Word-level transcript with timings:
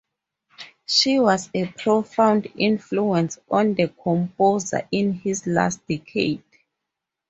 She 0.87 1.19
was 1.19 1.51
a 1.53 1.67
profound 1.67 2.47
influence 2.57 3.37
on 3.51 3.75
the 3.75 3.89
composer 3.89 4.87
in 4.91 5.13
his 5.13 5.45
last 5.45 5.85
decade. 5.87 6.41